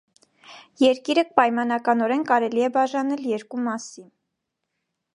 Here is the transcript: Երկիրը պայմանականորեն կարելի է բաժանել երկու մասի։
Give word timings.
Երկիրը 0.83 1.23
պայմանականորեն 1.41 2.25
կարելի 2.33 2.65
է 2.69 2.73
բաժանել 2.79 3.31
երկու 3.37 3.63
մասի։ 3.71 4.09